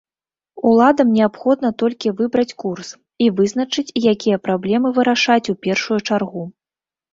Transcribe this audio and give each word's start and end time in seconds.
Уладам 0.69 1.09
неабходна 1.17 1.69
толькі 1.81 2.13
выбраць 2.21 2.55
курс 2.63 2.89
і 3.25 3.29
вызначыць, 3.41 3.95
якія 4.15 4.43
праблемы 4.47 4.95
вырашаць 4.99 5.45
у 5.57 5.59
першую 5.69 5.99
чаргу. 6.07 6.43